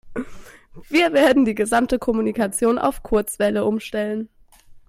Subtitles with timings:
[0.89, 4.29] Wir werden die gesamte Kommunikation auf Kurzwelle umstellen.